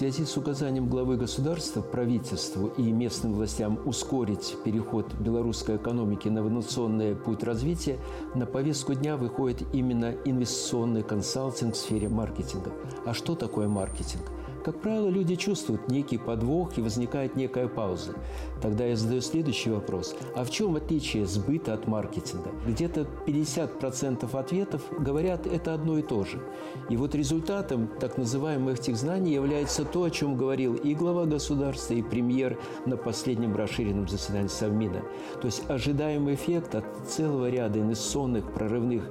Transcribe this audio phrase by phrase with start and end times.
[0.00, 7.14] связи с указанием главы государства правительству и местным властям ускорить переход белорусской экономики на инновационный
[7.14, 7.98] путь развития,
[8.34, 12.72] на повестку дня выходит именно инвестиционный консалтинг в сфере маркетинга.
[13.04, 14.22] А что такое маркетинг?
[14.64, 18.14] Как правило, люди чувствуют некий подвох и возникает некая пауза.
[18.60, 20.14] Тогда я задаю следующий вопрос.
[20.36, 22.50] А в чем отличие сбыта от маркетинга?
[22.66, 26.42] Где-то 50% ответов говорят это одно и то же.
[26.90, 31.94] И вот результатом так называемых этих знаний является то, о чем говорил и глава государства,
[31.94, 35.02] и премьер на последнем расширенном заседании Совмина.
[35.40, 39.08] То есть ожидаемый эффект от целого ряда инвестиционных прорывных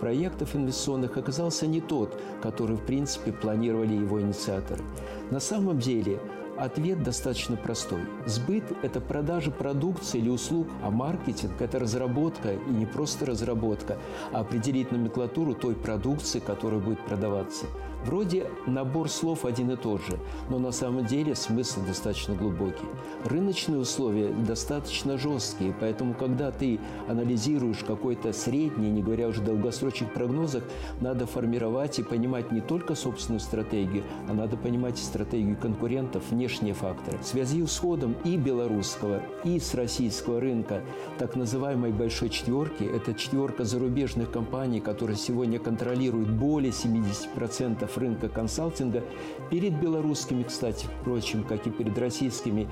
[0.00, 4.82] проектов инвестиционных оказался не тот, который, в принципе, планировали его инициаторы.
[5.30, 6.20] На самом деле
[6.58, 8.00] Ответ достаточно простой.
[8.26, 13.96] Сбыт– это продажа продукции или услуг, а маркетинг– это разработка, и не просто разработка,
[14.32, 17.66] а определить номенклатуру той продукции, которая будет продаваться.
[18.04, 22.86] Вроде набор слов один и тот же, но на самом деле смысл достаточно глубокий.
[23.24, 30.62] Рыночные условия достаточно жесткие, поэтому когда ты анализируешь какой-то средний, не говоря уже долгосрочных прогнозах,
[31.00, 36.72] надо формировать и понимать не только собственную стратегию, а надо понимать и стратегию конкурентов, внешние
[36.72, 37.18] факторы.
[37.18, 40.80] В связи с ходом и белорусского, и с российского рынка
[41.18, 49.04] так называемой «большой четверки»– это четверка зарубежных компаний, которые сегодня контролируют более 70% рынка консалтинга
[49.50, 52.66] перед белорусскими, кстати, впрочем, как и перед российскими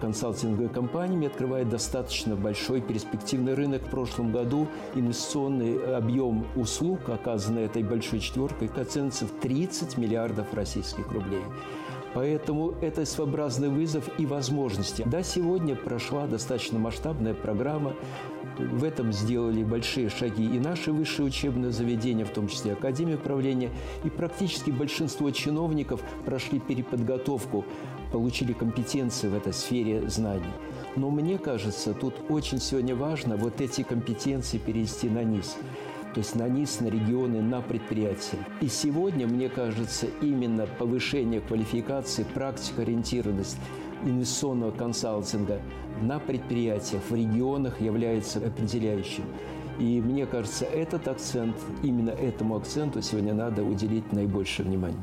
[0.00, 3.82] консалтинговыми компаниями, открывает достаточно большой перспективный рынок.
[3.82, 11.12] В прошлом году инвестиционный объем услуг, оказанный этой большой четверкой, оценится в 30 миллиардов российских
[11.12, 11.44] рублей.
[12.14, 15.04] Поэтому это своеобразный вызов и возможности.
[15.06, 17.94] Да, сегодня прошла достаточно масштабная программа.
[18.58, 23.70] В этом сделали большие шаги и наши высшие учебные заведения, в том числе Академия управления.
[24.04, 27.64] И практически большинство чиновников прошли переподготовку,
[28.12, 30.52] получили компетенции в этой сфере знаний.
[30.96, 35.56] Но мне кажется, тут очень сегодня важно вот эти компетенции перевести на низ
[36.14, 38.38] то есть на низ, на регионы, на предприятия.
[38.60, 43.58] И сегодня, мне кажется, именно повышение квалификации, практика, ориентированность
[44.04, 45.60] инвестиционного консалтинга
[46.02, 49.24] на предприятиях, в регионах является определяющим.
[49.78, 55.02] И мне кажется, этот акцент, именно этому акценту сегодня надо уделить наибольшее внимание.